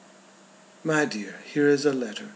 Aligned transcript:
"My 0.83 1.05
dear, 1.05 1.35
here 1.45 1.67
is 1.67 1.85
a 1.85 1.93
letter. 1.93 2.29